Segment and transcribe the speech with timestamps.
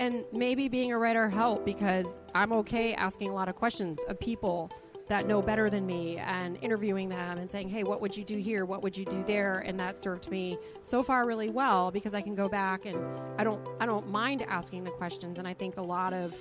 [0.00, 4.18] and maybe being a writer helped because I'm okay asking a lot of questions of
[4.18, 4.72] people
[5.08, 8.38] that know better than me and interviewing them and saying, "Hey, what would you do
[8.38, 8.64] here?
[8.64, 12.22] What would you do there?" And that served me so far really well because I
[12.22, 12.98] can go back and
[13.36, 16.34] I don't I don't mind asking the questions and I think a lot of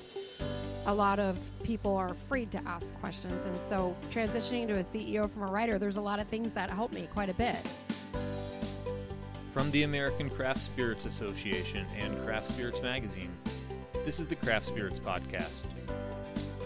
[0.85, 5.29] a lot of people are afraid to ask questions and so transitioning to a CEO
[5.29, 7.57] from a writer, there's a lot of things that help me quite a bit.
[9.51, 13.31] From the American Craft Spirits Association and Craft Spirits Magazine,
[14.05, 15.63] this is the Craft Spirits Podcast.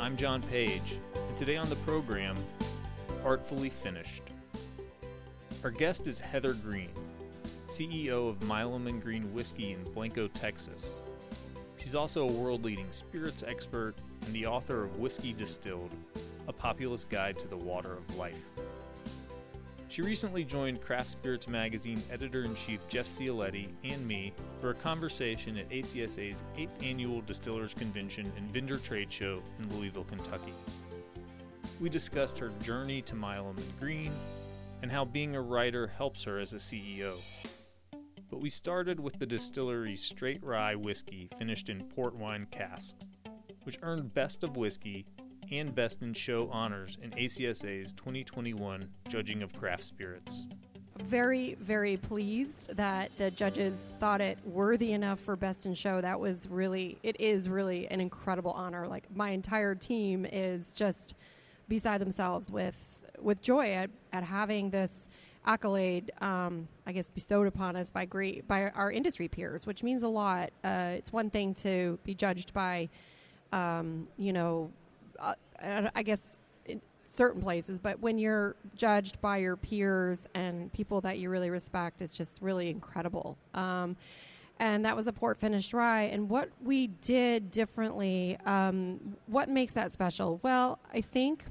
[0.01, 2.35] I'm John Page, and today on the program,
[3.23, 4.23] Artfully Finished.
[5.63, 6.89] Our guest is Heather Green,
[7.67, 10.99] CEO of Milam and Green Whiskey in Blanco, Texas.
[11.77, 15.91] She's also a world leading spirits expert and the author of Whiskey Distilled,
[16.49, 18.43] a populist guide to the water of life.
[19.93, 24.73] She recently joined Craft Spirits Magazine editor in chief Jeff Cioletti and me for a
[24.73, 30.55] conversation at ACSA's 8th Annual Distillers Convention and Vendor Trade Show in Louisville, Kentucky.
[31.79, 34.11] We discussed her journey to Milam and Green
[34.81, 37.17] and how being a writer helps her as a CEO.
[38.31, 43.11] But we started with the distillery's straight rye whiskey finished in port wine casks,
[43.61, 45.05] which earned Best of Whiskey
[45.59, 50.47] and Best in Show honors in ACSA's 2021 Judging of Craft Spirits.
[51.03, 56.01] Very, very pleased that the judges thought it worthy enough for Best in Show.
[56.01, 58.87] That was really, it is really an incredible honor.
[58.87, 61.15] Like my entire team is just
[61.67, 62.75] beside themselves with
[63.19, 65.07] with joy at, at having this
[65.45, 70.03] accolade, um, I guess, bestowed upon us by great by our industry peers, which means
[70.03, 70.51] a lot.
[70.63, 72.89] Uh, it's one thing to be judged by,
[73.51, 74.71] um, you know,
[75.23, 76.31] uh, I guess
[76.65, 81.49] in certain places, but when you're judged by your peers and people that you really
[81.49, 83.37] respect, it's just really incredible.
[83.53, 83.95] Um,
[84.59, 86.03] and that was a port finished rye.
[86.03, 90.39] And what we did differently, um, what makes that special?
[90.43, 91.45] Well, I think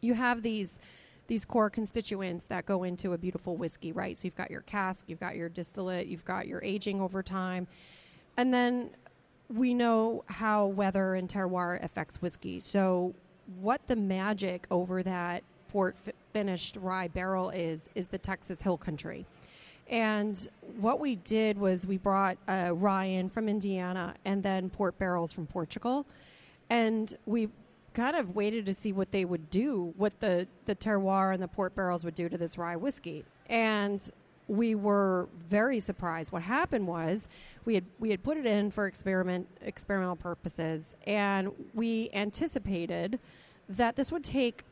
[0.00, 0.78] you have these
[1.26, 4.18] these core constituents that go into a beautiful whiskey, right?
[4.18, 7.68] So you've got your cask, you've got your distillate, you've got your aging over time,
[8.38, 8.90] and then
[9.52, 12.60] we know how weather and terroir affects whiskey.
[12.60, 13.14] So,
[13.60, 18.76] what the magic over that port f- finished rye barrel is, is the Texas Hill
[18.76, 19.24] Country.
[19.88, 20.46] And
[20.78, 25.32] what we did was we brought uh, rye in from Indiana and then port barrels
[25.32, 26.04] from Portugal.
[26.68, 27.48] And we
[27.94, 31.48] kind of waited to see what they would do, what the, the terroir and the
[31.48, 33.24] port barrels would do to this rye whiskey.
[33.48, 34.10] And
[34.48, 36.32] we were very surprised.
[36.32, 37.28] What happened was
[37.64, 43.18] we had we had put it in for experiment experimental purposes, and we anticipated
[43.68, 44.64] that this would take.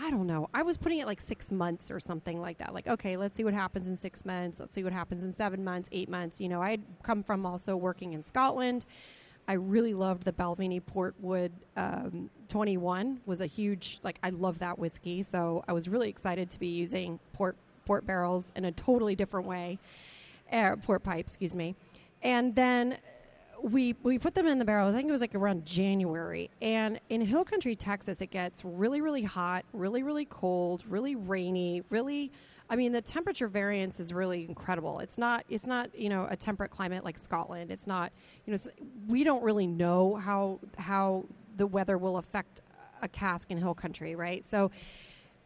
[0.00, 0.48] I don't know.
[0.54, 2.72] I was putting it like six months or something like that.
[2.72, 4.60] Like, okay, let's see what happens in six months.
[4.60, 6.40] Let's see what happens in seven months, eight months.
[6.40, 8.84] You know, I come from also working in Scotland.
[9.48, 14.78] I really loved the Balvenie Portwood um, 21 was a huge like I love that
[14.78, 17.56] whiskey so I was really excited to be using port
[17.88, 19.78] port barrels in a totally different way,
[20.52, 21.74] uh, port pipe, excuse me.
[22.22, 22.98] And then
[23.62, 24.90] we we put them in the barrel.
[24.90, 26.50] I think it was like around January.
[26.60, 31.82] And in Hill Country, Texas, it gets really really hot, really really cold, really rainy,
[31.88, 32.30] really.
[32.70, 34.98] I mean, the temperature variance is really incredible.
[34.98, 37.70] It's not it's not you know a temperate climate like Scotland.
[37.70, 38.12] It's not
[38.44, 38.68] you know it's,
[39.06, 41.24] we don't really know how how
[41.56, 42.60] the weather will affect
[43.00, 44.44] a cask in Hill Country, right?
[44.44, 44.70] So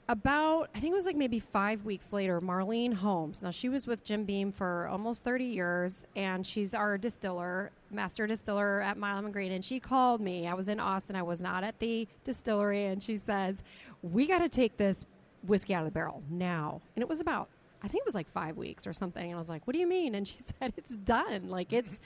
[0.08, 3.42] about I think it was like maybe five weeks later, Marlene Holmes.
[3.42, 8.26] Now she was with Jim Beam for almost thirty years, and she's our distiller, master
[8.26, 9.52] distiller at Milam and Green.
[9.52, 10.46] And she called me.
[10.46, 11.16] I was in Austin.
[11.16, 13.62] I was not at the distillery, and she says,
[14.02, 15.04] "We got to take this
[15.44, 17.48] whiskey out of the barrel now." And it was about
[17.82, 19.24] I think it was like five weeks or something.
[19.24, 21.48] And I was like, "What do you mean?" And she said, "It's done.
[21.48, 21.86] Like mm-hmm.
[21.86, 22.00] it's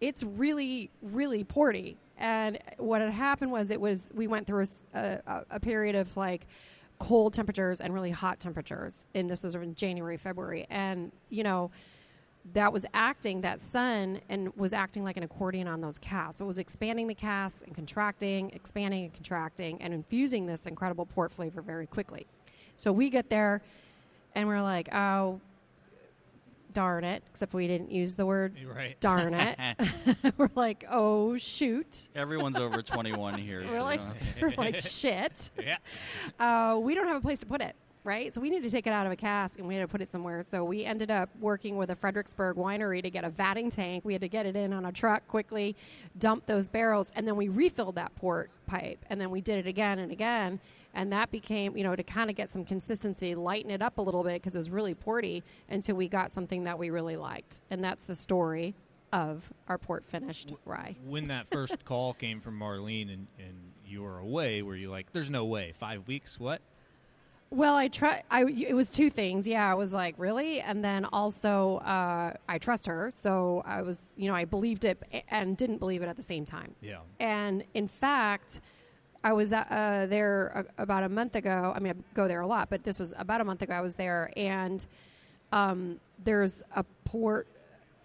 [0.00, 4.64] it's really really porty." And what had happened was it was we went through
[4.94, 6.46] a, a, a period of like
[6.98, 9.06] cold temperatures and really hot temperatures.
[9.14, 10.66] And this was in January, February.
[10.70, 11.70] And, you know,
[12.52, 16.38] that was acting, that sun, and was acting like an accordion on those casks.
[16.38, 21.06] So it was expanding the casks and contracting, expanding and contracting, and infusing this incredible
[21.06, 22.26] port flavor very quickly.
[22.76, 23.62] So we get there
[24.34, 25.40] and we're like, oh,
[26.76, 29.00] darn it, except we didn't use the word right.
[29.00, 29.58] darn it.
[30.36, 32.10] we're like, oh, shoot.
[32.14, 33.64] Everyone's over 21 here.
[33.64, 34.00] we're, so like,
[34.42, 35.50] we're like, shit.
[35.58, 35.78] Yeah.
[36.38, 37.74] Uh, we don't have a place to put it,
[38.06, 38.32] right?
[38.32, 40.00] So we needed to take it out of a cask and we had to put
[40.00, 40.44] it somewhere.
[40.48, 44.04] So we ended up working with a Fredericksburg winery to get a vatting tank.
[44.04, 45.76] We had to get it in on a truck quickly,
[46.18, 49.04] dump those barrels, and then we refilled that port pipe.
[49.10, 50.60] And then we did it again and again
[50.94, 54.00] and that became you know to kind of get some consistency lighten it up a
[54.00, 57.60] little bit because it was really porty until we got something that we really liked
[57.70, 58.74] and that's the story
[59.12, 60.96] of our port finished rye.
[61.04, 65.12] When that first call came from Marlene and, and you were away, were you like,
[65.12, 66.40] "There's no way, five weeks?
[66.40, 66.60] What?"
[67.50, 68.22] Well, I try.
[68.30, 69.46] I it was two things.
[69.46, 74.10] Yeah, I was like, really, and then also uh, I trust her, so I was,
[74.16, 75.00] you know, I believed it
[75.30, 76.74] and didn't believe it at the same time.
[76.80, 76.98] Yeah.
[77.20, 78.60] And in fact,
[79.22, 81.72] I was uh, there about a month ago.
[81.74, 83.74] I mean, I go there a lot, but this was about a month ago.
[83.74, 84.84] I was there, and
[85.52, 87.46] um, there's a port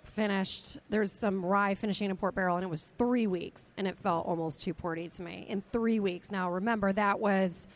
[0.04, 0.78] finished.
[0.92, 3.98] There's some rye finishing in a port barrel, and it was three weeks, and it
[3.98, 5.48] felt almost too porty to me.
[5.50, 6.30] In three weeks.
[6.30, 7.68] Now, remember that was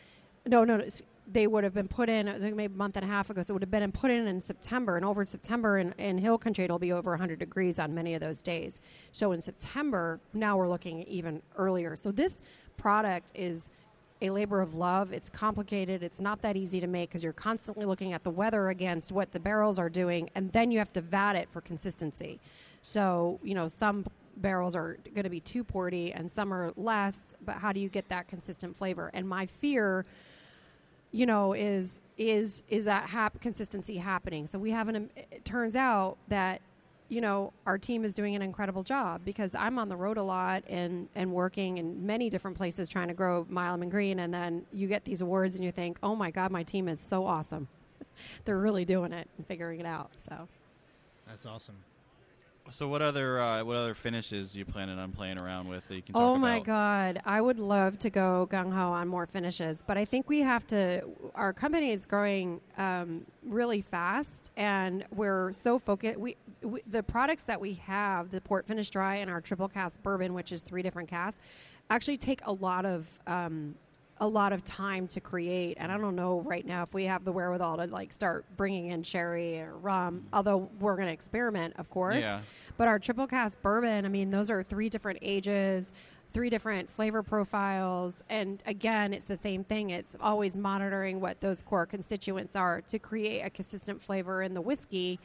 [0.46, 0.76] no, no.
[0.76, 0.88] no
[1.30, 2.28] they would have been put in.
[2.28, 4.10] It was maybe a month and a half ago, so it would have been put
[4.10, 4.96] in in September.
[4.96, 8.20] And over September in, in hill country, it'll be over 100 degrees on many of
[8.20, 8.80] those days.
[9.12, 11.96] So in September, now we're looking even earlier.
[11.96, 12.42] So this
[12.76, 13.70] product is
[14.22, 15.12] a labor of love.
[15.12, 16.02] It's complicated.
[16.02, 19.32] It's not that easy to make because you're constantly looking at the weather against what
[19.32, 22.40] the barrels are doing, and then you have to vat it for consistency.
[22.82, 24.06] So, you know, some
[24.36, 27.88] barrels are going to be too porty and some are less, but how do you
[27.88, 29.10] get that consistent flavor?
[29.14, 30.04] And my fear,
[31.16, 34.46] you know, is is is that hap- consistency happening?
[34.46, 34.96] So we have an.
[34.96, 36.60] Um, it turns out that
[37.08, 40.24] you know, our team is doing an incredible job because I'm on the road a
[40.24, 44.18] lot and, and working in many different places trying to grow Milam and Green.
[44.18, 46.98] And then you get these awards and you think, oh my God, my team is
[46.98, 47.68] so awesome.
[48.44, 50.10] They're really doing it and figuring it out.
[50.28, 50.48] So
[51.28, 51.76] that's awesome.
[52.70, 56.02] So what other uh, what other finishes you planning on playing around with that you
[56.02, 56.66] can talk Oh my about?
[56.66, 60.40] god, I would love to go gung ho on more finishes, but I think we
[60.40, 61.02] have to.
[61.34, 66.18] Our company is growing um, really fast, and we're so focused.
[66.18, 70.02] We, we the products that we have, the port finished rye and our triple cask
[70.02, 71.40] bourbon, which is three different casks,
[71.88, 73.76] actually take a lot of um,
[74.18, 77.24] a lot of time to create and i don't know right now if we have
[77.24, 80.34] the wherewithal to like start bringing in sherry or rum mm-hmm.
[80.34, 82.22] although we're going to experiment of course.
[82.22, 82.40] Yeah.
[82.76, 85.92] but our triple cask bourbon i mean those are three different ages
[86.32, 89.88] three different flavor profiles and again it's the same thing.
[89.88, 94.60] It's always monitoring what those core constituents are to create a consistent flavor in the
[94.60, 95.18] whiskey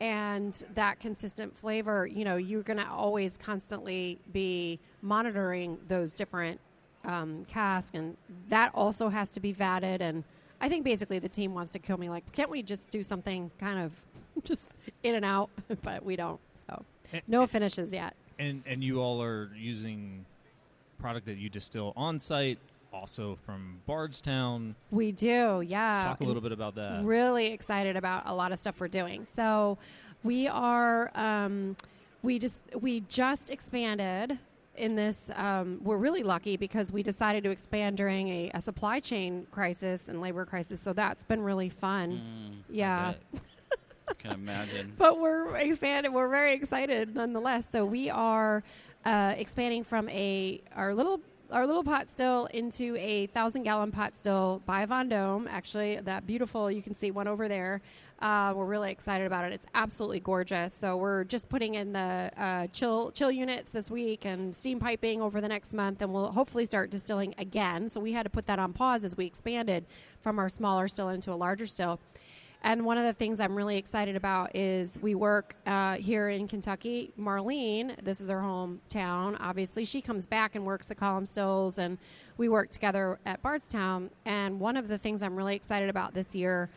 [0.00, 6.60] and that consistent flavor you know you're going to always constantly be monitoring those different
[7.04, 8.16] um, cask, and
[8.48, 10.00] that also has to be vatted.
[10.00, 10.24] And
[10.60, 12.08] I think basically the team wants to kill me.
[12.08, 13.92] Like, can't we just do something kind of
[14.44, 14.64] just
[15.02, 15.50] in and out?
[15.82, 16.40] but we don't.
[16.68, 16.84] So
[17.26, 18.14] no finishes yet.
[18.38, 20.24] And and you all are using
[20.98, 22.58] product that you distill on site,
[22.92, 24.74] also from Bardstown.
[24.90, 26.04] We do, yeah.
[26.04, 27.04] Talk a little bit about that.
[27.04, 29.24] Really excited about a lot of stuff we're doing.
[29.24, 29.78] So
[30.22, 31.10] we are.
[31.16, 31.76] Um,
[32.22, 34.38] we just we just expanded
[34.76, 39.00] in this, um, we're really lucky because we decided to expand during a, a, supply
[39.00, 40.80] chain crisis and labor crisis.
[40.80, 42.12] So that's been really fun.
[42.12, 43.14] Mm, yeah.
[44.08, 44.94] I can imagine.
[44.96, 46.12] but we're expanded.
[46.12, 47.64] We're very excited nonetheless.
[47.70, 48.62] So we are
[49.04, 51.20] uh, expanding from a our little
[51.50, 55.46] our little pot still into a thousand gallon pot still by Vendome.
[55.48, 56.70] Actually, that beautiful.
[56.70, 57.82] You can see one over there.
[58.20, 59.52] Uh, we're really excited about it.
[59.52, 60.72] It's absolutely gorgeous.
[60.80, 65.20] So we're just putting in the uh, chill chill units this week and steam piping
[65.20, 67.88] over the next month, and we'll hopefully start distilling again.
[67.88, 69.86] So we had to put that on pause as we expanded
[70.20, 71.98] from our smaller still into a larger still.
[72.64, 76.46] And one of the things I'm really excited about is we work uh, here in
[76.46, 77.12] Kentucky.
[77.18, 79.36] Marlene, this is her hometown.
[79.40, 81.98] Obviously, she comes back and works the column stills, and
[82.36, 84.10] we work together at Bardstown.
[84.24, 86.70] And one of the things I'm really excited about this year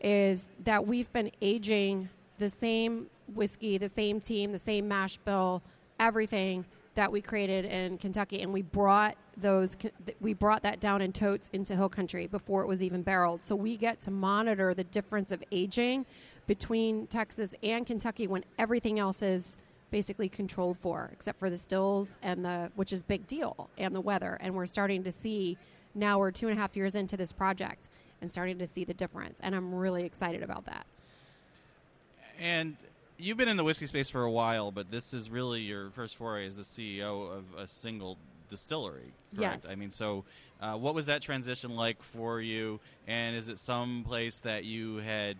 [0.00, 2.08] is that we've been aging
[2.38, 5.62] the same whiskey, the same team, the same mash bill,
[6.00, 9.76] everything that we created in Kentucky, and we brought those
[10.20, 13.44] we brought that down in totes into Hill Country before it was even barreled.
[13.44, 16.06] So we get to monitor the difference of aging
[16.46, 19.58] between Texas and Kentucky when everything else is
[19.90, 24.00] basically controlled for, except for the stills and the which is big deal and the
[24.00, 24.38] weather.
[24.40, 25.58] And we're starting to see
[25.94, 27.88] now we're two and a half years into this project
[28.20, 29.38] and starting to see the difference.
[29.42, 30.86] And I'm really excited about that.
[32.38, 32.76] And
[33.18, 36.16] you've been in the whiskey space for a while, but this is really your first
[36.16, 39.64] foray as the CEO of a single distillery, correct?
[39.64, 39.70] Yes.
[39.70, 40.24] I mean, so
[40.60, 42.80] uh, what was that transition like for you?
[43.06, 45.36] And is it some place that you had,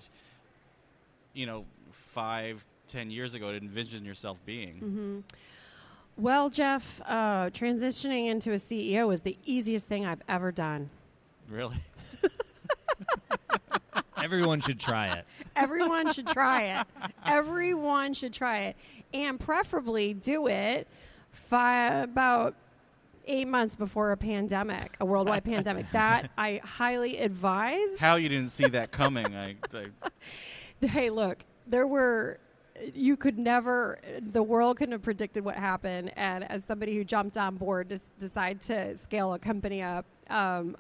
[1.35, 4.75] you know, five, ten years ago to envision yourself being?
[4.75, 5.19] Mm-hmm.
[6.19, 10.89] Well, Jeff, uh, transitioning into a CEO was the easiest thing I've ever done.
[11.49, 11.77] Really?
[14.23, 15.27] Everyone should try it.
[15.55, 16.87] Everyone should try it.
[17.25, 18.77] Everyone should try it,
[19.13, 20.89] and preferably do it
[21.33, 22.55] fi- about
[23.27, 25.91] eight months before a pandemic, a worldwide pandemic.
[25.93, 27.99] That I highly advise.
[27.99, 29.35] How you didn't see that coming?
[29.35, 29.87] I, I
[30.87, 32.39] Hey, look, there were
[32.95, 36.13] you could never, the world couldn't have predicted what happened.
[36.17, 40.77] And as somebody who jumped on board to decide to scale a company up, um,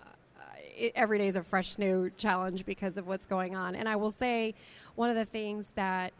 [0.76, 3.74] it, every day is a fresh new challenge because of what's going on.
[3.74, 4.54] And I will say,
[4.94, 6.12] one of the things that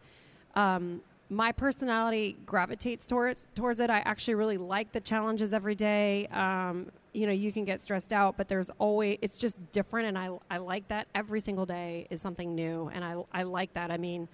[0.54, 3.90] um, my personality gravitates towards towards it.
[3.90, 6.26] I actually really like the challenges every day.
[6.28, 10.18] Um, you know, you can get stressed out, but there's always it's just different, and
[10.18, 13.90] I I like that every single day is something new, and I I like that.
[13.90, 14.28] I mean.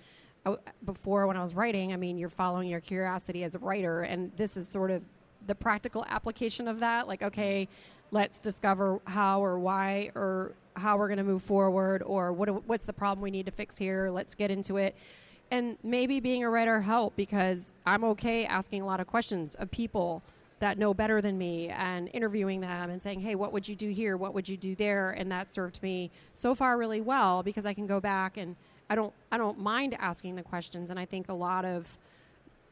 [0.44, 4.02] I, before when I was writing, I mean, you're following your curiosity as a writer,
[4.02, 5.04] and this is sort of
[5.46, 7.06] the practical application of that.
[7.06, 7.68] Like, okay,
[8.10, 12.84] let's discover how or why or how we're going to move forward, or what what's
[12.84, 14.10] the problem we need to fix here.
[14.10, 14.96] Let's get into it
[15.52, 19.70] and maybe being a writer helped because I'm okay asking a lot of questions of
[19.70, 20.22] people
[20.60, 23.90] that know better than me and interviewing them and saying, "Hey, what would you do
[23.90, 24.16] here?
[24.16, 27.74] What would you do there?" And that served me so far really well because I
[27.74, 28.56] can go back and
[28.88, 31.98] I don't I don't mind asking the questions and I think a lot of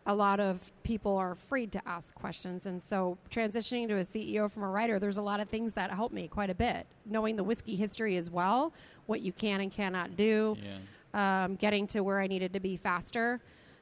[0.07, 4.51] a lot of people are afraid to ask questions and so transitioning to a CEO
[4.51, 7.37] from a writer there's a lot of things that help me quite a bit knowing
[7.37, 8.73] the whiskey history as well
[9.07, 10.79] what you can and cannot do Yeah.
[11.15, 13.41] Um, getting to where I needed to be faster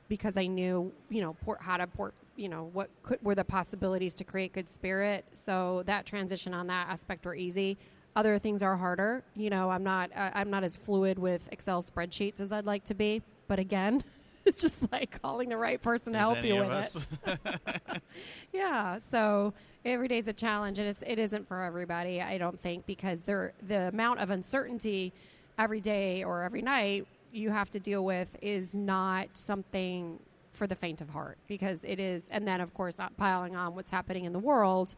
[0.08, 3.44] because I knew, you know, port, how to port, you know, what could, were the
[3.44, 5.24] possibilities to create good spirit.
[5.34, 7.76] So that transition on that aspect were easy.
[8.16, 9.22] Other things are harder.
[9.36, 12.84] You know, I'm not, uh, I'm not as fluid with Excel spreadsheets as I'd like
[12.84, 13.22] to be.
[13.48, 14.02] But again,
[14.44, 18.02] it's just like calling the right person to There's help you with it.
[18.52, 19.52] Yeah, so
[19.84, 22.20] every day's a challenge, and it's it isn't for everybody.
[22.20, 25.12] I don't think because there the amount of uncertainty
[25.58, 30.18] every day or every night you have to deal with is not something
[30.52, 32.28] for the faint of heart because it is.
[32.30, 34.94] And then of course uh, piling on what's happening in the world.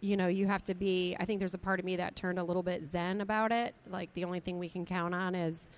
[0.00, 1.16] You know, you have to be.
[1.18, 3.74] I think there's a part of me that turned a little bit zen about it.
[3.88, 5.70] Like the only thing we can count on is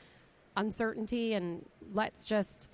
[0.57, 1.65] uncertainty, and
[1.95, 2.69] let's just,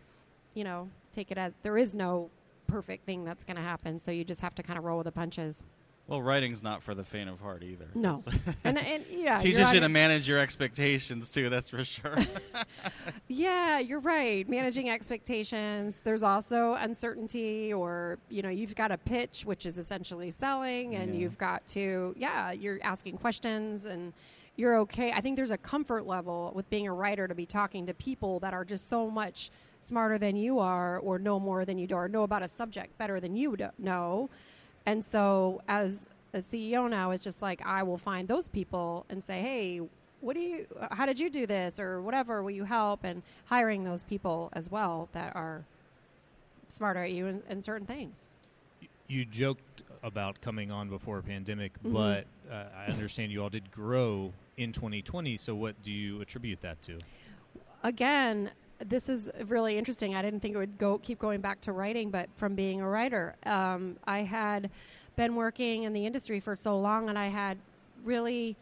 [0.54, 2.30] you know, take it as there is no
[2.66, 4.00] perfect thing that's going to happen.
[4.00, 5.62] So you just have to kind of roll with the punches.
[6.06, 7.88] Well, writing's not for the faint of heart either.
[7.94, 8.22] No,
[8.64, 11.48] and, and yeah, Teaches you to manage your expectations too.
[11.48, 12.16] That's for sure.
[13.28, 14.48] Yeah, you're right.
[14.48, 15.96] Managing expectations.
[16.04, 21.14] There's also uncertainty, or you know, you've got a pitch, which is essentially selling, and
[21.14, 21.20] Yeah.
[21.20, 24.12] you've got to, yeah, you're asking questions, and
[24.56, 25.10] you're okay.
[25.10, 28.40] I think there's a comfort level with being a writer to be talking to people
[28.40, 31.94] that are just so much smarter than you are, or know more than you do,
[31.94, 34.28] or know about a subject better than you know.
[34.86, 39.24] And so, as a CEO now, it's just like I will find those people and
[39.24, 39.80] say, "Hey,
[40.20, 40.66] what do you?
[40.90, 42.42] How did you do this, or whatever?
[42.42, 45.64] Will you help?" And hiring those people as well that are
[46.68, 48.28] smarter at you in, in certain things.
[49.06, 51.92] You joked about coming on before a pandemic, Mhm.
[51.92, 55.36] but uh, I understand you all did grow in 2020.
[55.38, 56.98] So, what do you attribute that to?
[57.82, 58.50] Again,
[58.88, 60.14] this is really interesting.
[60.14, 62.88] I didn't think it would go keep going back to writing, but from being a
[62.88, 64.70] writer, um, I had
[65.16, 67.58] been working in the industry for so long, and I had
[68.04, 68.56] really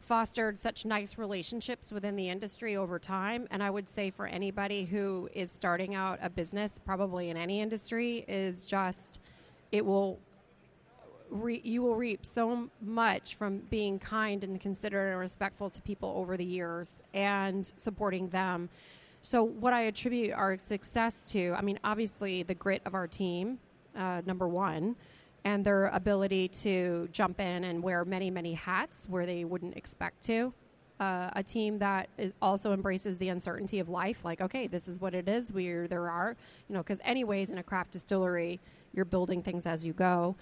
[0.00, 3.46] fostered such nice relationships within the industry over time.
[3.50, 7.60] And I would say for anybody who is starting out a business, probably in any
[7.60, 9.20] industry, is just
[9.72, 10.18] it will
[11.30, 16.12] re- you will reap so much from being kind and considerate and respectful to people
[16.16, 18.68] over the years and supporting them.
[19.22, 23.58] So, what I attribute our success to, I mean, obviously the grit of our team,
[23.94, 24.96] uh, number one,
[25.44, 30.22] and their ability to jump in and wear many, many hats where they wouldn't expect
[30.24, 30.52] to.
[30.98, 32.08] Uh, a team that
[32.42, 35.52] also embraces the uncertainty of life, like, okay, this is what it is.
[35.52, 36.36] We're there are,
[36.68, 38.58] you know, because anyways, in a craft distillery,
[38.94, 40.34] you're building things as you go.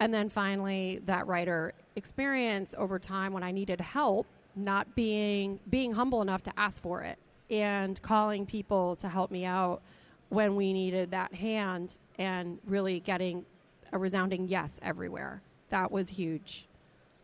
[0.00, 5.92] And then finally, that writer experience over time when I needed help, not being being
[5.92, 7.18] humble enough to ask for it
[7.50, 9.82] and calling people to help me out
[10.28, 13.44] when we needed that hand and really getting
[13.92, 15.42] a resounding yes everywhere.
[15.70, 16.66] That was huge.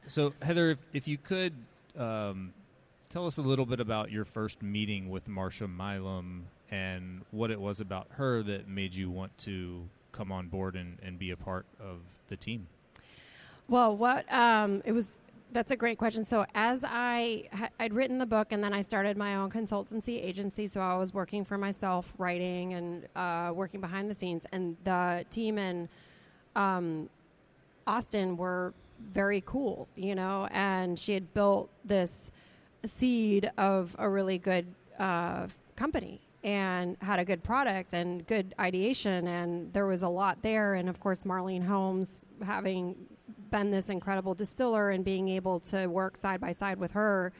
[0.07, 1.55] So, Heather, if, if you could
[1.99, 2.53] um,
[3.09, 7.61] tell us a little bit about your first meeting with Marsha Milam and what it
[7.61, 11.37] was about her that made you want to come on board and, and be a
[11.37, 11.99] part of
[12.29, 12.67] the team.
[13.69, 15.13] Well, what um, it was
[15.53, 16.27] that's a great question.
[16.27, 17.45] So as I
[17.79, 21.13] I'd written the book and then I started my own consultancy agency, so I was
[21.13, 25.89] working for myself, writing and uh, working behind the scenes, and the team in
[26.57, 27.09] um,
[27.87, 28.75] Austin were
[29.13, 32.31] very cool, you know, and she had built this
[32.85, 34.67] seed of a really good
[34.99, 39.27] uh, company and had a good product and good ideation.
[39.27, 40.75] And there was a lot there.
[40.75, 42.97] And of course Marlene Holmes having
[43.51, 47.33] been this incredible distiller and being able to work side by side with her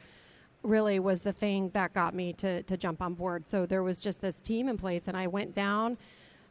[0.63, 3.47] really was the thing that got me to to jump on board.
[3.47, 5.97] So there was just this team in place, and I went down.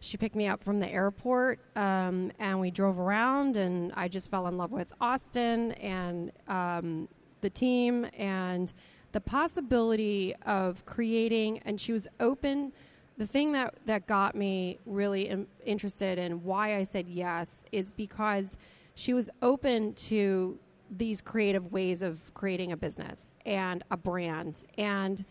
[0.01, 4.31] She picked me up from the airport, um, and we drove around, and I just
[4.31, 7.09] fell in love with Austin and um,
[7.43, 8.73] the team and
[9.13, 11.61] the possibility of creating.
[11.65, 12.73] And she was open.
[13.19, 17.91] The thing that that got me really in, interested in why I said yes is
[17.91, 18.57] because
[18.95, 20.59] she was open to
[20.91, 25.25] these creative ways of creating a business and a brand and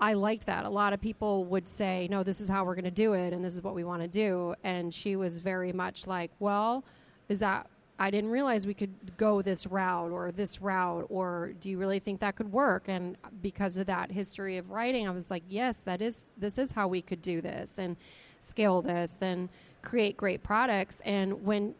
[0.00, 0.64] I liked that.
[0.64, 3.32] A lot of people would say, "No, this is how we're going to do it
[3.32, 6.84] and this is what we want to do." And she was very much like, "Well,
[7.28, 7.68] is that
[7.98, 12.00] I didn't realize we could go this route or this route or do you really
[12.00, 15.80] think that could work?" And because of that history of writing, I was like, "Yes,
[15.82, 17.96] that is this is how we could do this and
[18.40, 19.48] scale this and
[19.80, 21.76] create great products." And when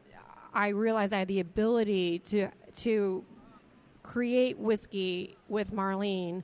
[0.55, 3.25] I realized I had the ability to to
[4.03, 6.43] create whiskey with Marlene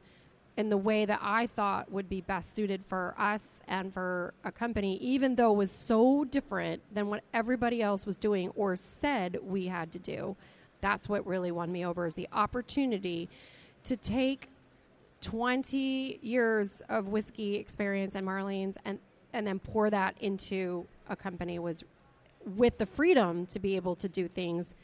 [0.56, 4.50] in the way that I thought would be best suited for us and for a
[4.50, 9.38] company, even though it was so different than what everybody else was doing or said
[9.42, 10.36] we had to do.
[10.80, 13.28] That's what really won me over is the opportunity
[13.84, 14.48] to take
[15.22, 18.98] 20 years of whiskey experience and Marlene's and
[19.32, 21.84] and then pour that into a company was
[22.56, 24.74] with the freedom to be able to do things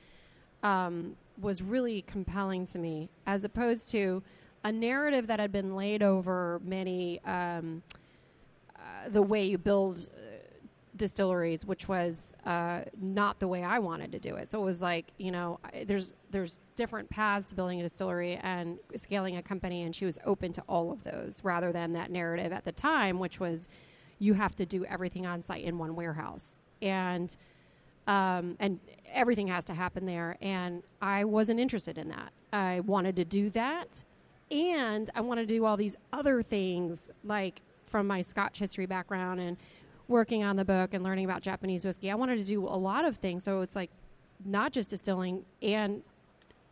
[0.63, 4.23] um, was really compelling to me, as opposed to
[4.65, 7.83] a narrative that had been laid over many um,
[8.75, 10.21] uh, the way you build uh,
[10.97, 14.51] distilleries, which was uh, not the way I wanted to do it.
[14.51, 18.79] So it was like you know, there's there's different paths to building a distillery and
[18.97, 22.53] scaling a company, and she was open to all of those rather than that narrative
[22.53, 23.69] at the time, which was
[24.19, 27.37] you have to do everything on site in one warehouse and
[28.07, 28.81] um, and
[29.13, 30.37] everything has to happen there.
[30.41, 32.33] And I wasn't interested in that.
[32.53, 34.05] I wanted to do that,
[34.51, 39.41] and I wanted to do all these other things, like from my Scotch history background
[39.41, 39.57] and
[40.09, 42.11] working on the book and learning about Japanese whiskey.
[42.11, 43.45] I wanted to do a lot of things.
[43.45, 43.91] So it's like
[44.45, 46.03] not just distilling and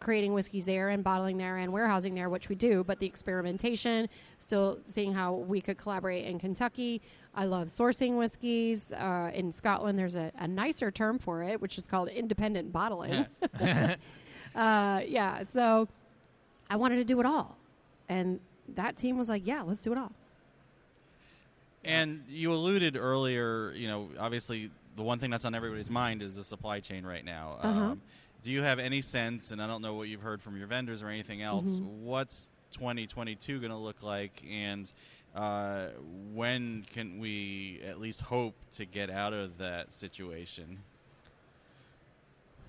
[0.01, 4.09] creating whiskeys there and bottling there and warehousing there, which we do, but the experimentation,
[4.39, 7.01] still seeing how we could collaborate in Kentucky.
[7.35, 8.93] I love sourcing whiskeys.
[8.93, 13.27] Uh, in Scotland, there's a, a, nicer term for it, which is called independent bottling.
[13.61, 13.97] uh,
[14.55, 15.89] yeah, so
[16.71, 17.57] I wanted to do it all.
[18.09, 18.41] And
[18.75, 20.13] that team was like, yeah, let's do it all.
[21.85, 26.37] And you alluded earlier, you know, obviously the one thing that's on everybody's mind is
[26.37, 27.59] the supply chain right now.
[27.61, 27.81] Uh-huh.
[27.81, 28.03] Um,
[28.43, 31.03] do you have any sense, and I don't know what you've heard from your vendors
[31.03, 32.05] or anything else, mm-hmm.
[32.05, 34.45] what's 2022 going to look like?
[34.51, 34.91] And
[35.35, 35.87] uh,
[36.33, 40.81] when can we at least hope to get out of that situation?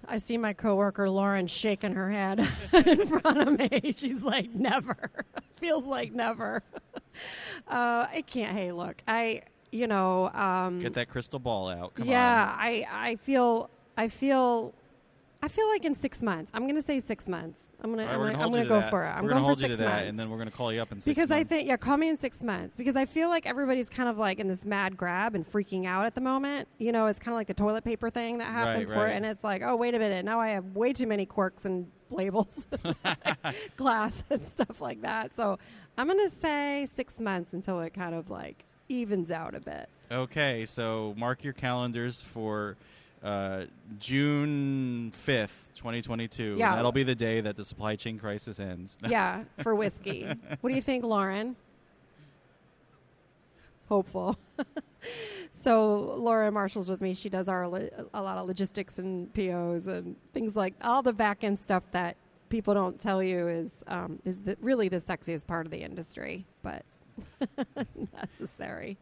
[0.07, 2.39] I see my coworker Lauren shaking her head
[2.73, 3.93] in front of me.
[3.95, 5.09] She's like, "Never."
[5.57, 6.61] Feels like never.
[7.67, 8.55] uh, I can't.
[8.55, 11.95] Hey, look, I you know um, get that crystal ball out.
[11.95, 12.59] Come yeah, on.
[12.59, 14.73] I I feel I feel
[15.41, 16.51] I feel like in six months.
[16.53, 17.71] I'm going to say six months.
[17.81, 18.39] I'm going right, to.
[18.41, 18.89] I'm going to go that.
[18.89, 19.09] for it.
[19.09, 20.91] I'm we're going for six months, that, and then we're going to call you up
[20.91, 21.05] in six.
[21.05, 21.41] Because months.
[21.41, 24.17] I think yeah, call me in six months because I feel like everybody's kind of
[24.17, 26.67] like in this mad grab and freaking out at the moment.
[26.77, 29.13] You know, it's kind of like the toilet paper thing that happened right, for right.
[29.13, 31.65] it, and it's like, oh wait a minute, now I have way too many corks
[31.65, 32.67] and labels,
[33.77, 35.35] glass and stuff like that.
[35.35, 35.59] So
[35.97, 39.89] I'm going to say six months until it kind of like evens out a bit.
[40.11, 42.77] Okay, so mark your calendars for
[43.25, 43.65] uh,
[43.97, 46.55] June 5th, 2022.
[46.57, 46.75] Yeah.
[46.75, 48.97] that'll be the day that the supply chain crisis ends.
[49.09, 50.27] yeah, for whiskey.
[50.61, 51.55] what do you think, Lauren?
[53.89, 54.37] Hopeful.
[55.51, 57.13] so Laura Marshall's with me.
[57.13, 61.13] She does our lo- a lot of logistics and POs and things like all the
[61.13, 62.15] back end stuff that
[62.49, 66.45] people don't tell you is um, is the, really the sexiest part of the industry,
[66.61, 66.83] but
[68.13, 68.97] necessary.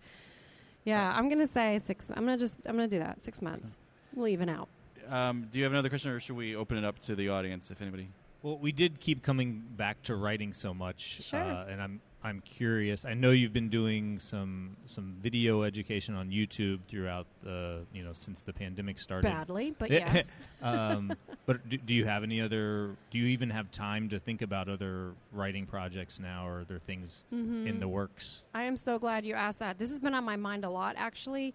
[0.86, 2.10] Yeah, I'm gonna say six.
[2.10, 3.78] I'm gonna just I'm gonna do that six months.
[4.16, 4.70] We'll even out.
[5.10, 7.72] Um, do you have another question, or should we open it up to the audience
[7.72, 8.10] if anybody?
[8.42, 11.40] Well, we did keep coming back to writing so much, sure.
[11.40, 13.04] uh, and I'm I'm curious.
[13.04, 18.14] I know you've been doing some some video education on YouTube throughout the you know
[18.14, 19.30] since the pandemic started.
[19.30, 20.26] Badly, but yes.
[20.62, 21.14] um,
[21.46, 22.96] but do, do, you have any other?
[23.12, 26.80] Do you even have time to think about other writing projects now, or are there
[26.80, 27.68] things mm-hmm.
[27.68, 28.44] in the works?
[28.54, 29.78] I am so glad you asked that.
[29.78, 31.54] This has been on my mind a lot, actually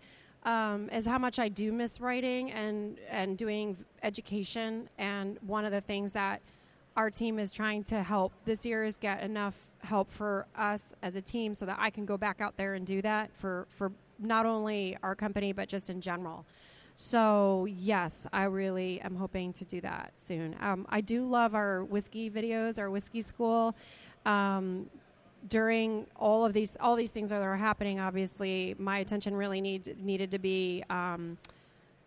[0.48, 4.88] um, is how much I do miss writing and and doing education.
[4.96, 6.40] And one of the things that
[6.96, 11.16] our team is trying to help this year is get enough help for us as
[11.16, 13.92] a team so that I can go back out there and do that for for
[14.18, 16.46] not only our company but just in general.
[16.96, 20.56] So yes, I really am hoping to do that soon.
[20.60, 23.76] Um, I do love our whiskey videos, our whiskey school.
[24.24, 24.88] Um,
[25.48, 29.96] during all of these all these things that are happening, obviously, my attention really need
[30.02, 30.84] needed to be.
[30.90, 31.38] Um,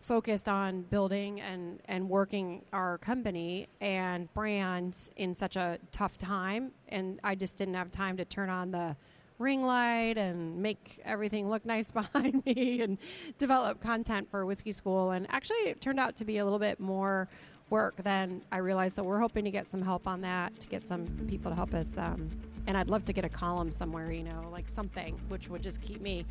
[0.02, 6.72] focused on building and, and working our company and brand in such a tough time.
[6.90, 8.96] And I just didn't have time to turn on the
[9.40, 12.98] ring light and make everything look nice behind me and
[13.38, 15.12] develop content for Whiskey School.
[15.12, 17.28] And actually, it turned out to be a little bit more
[17.70, 18.96] work than I realized.
[18.96, 21.74] So we're hoping to get some help on that to get some people to help
[21.74, 21.88] us.
[21.98, 22.30] Um,
[22.68, 25.82] and I'd love to get a column somewhere, you know, like something which would just
[25.82, 26.26] keep me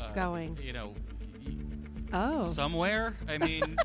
[0.00, 0.58] Uh, going.
[0.62, 0.94] You know,
[2.12, 2.42] Oh.
[2.42, 3.14] somewhere.
[3.28, 3.76] I mean,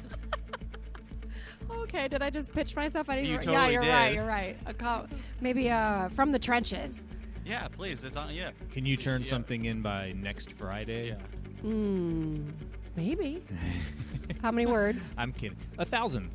[1.69, 3.09] Okay, did I just pitch myself?
[3.09, 3.27] I didn't.
[3.29, 4.13] You yeah, totally you're right.
[4.13, 4.57] You're right.
[4.67, 5.07] A col-
[5.41, 7.03] maybe uh, from the trenches.
[7.43, 8.03] yeah, please.
[8.05, 8.33] It's on.
[8.33, 8.51] Yeah.
[8.71, 9.29] Can you turn Yeah.
[9.29, 11.07] something in by next Friday?
[11.09, 11.15] Yeah.
[11.61, 12.35] Hmm.
[12.95, 13.43] Maybe.
[14.41, 15.03] How many words?
[15.17, 15.57] I'm kidding.
[15.79, 16.29] A thousand.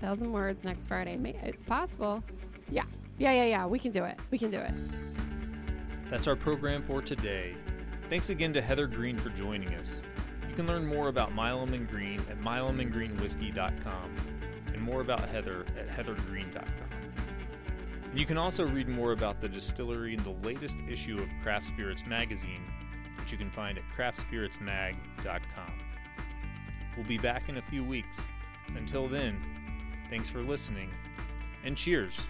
[0.00, 1.16] Thousand words next Friday.
[1.42, 2.24] It's possible.
[2.70, 2.84] Yeah.
[3.18, 3.32] Yeah.
[3.32, 3.44] Yeah.
[3.44, 3.66] Yeah.
[3.66, 4.18] We can do it.
[4.30, 4.72] We can do it.
[6.08, 7.54] That's our program for today.
[8.10, 10.02] Thanks again to Heather Green for joining us.
[10.48, 14.16] You can learn more about Milam and Green at milamandgreenwhiskey.com
[14.66, 16.88] and more about Heather at heathergreen.com.
[18.10, 21.64] And you can also read more about the distillery in the latest issue of Craft
[21.66, 22.70] Spirits magazine,
[23.18, 25.72] which you can find at craftspiritsmag.com.
[26.94, 28.18] We'll be back in a few weeks.
[28.76, 29.40] Until then,
[30.10, 30.90] thanks for listening
[31.64, 32.20] and cheers.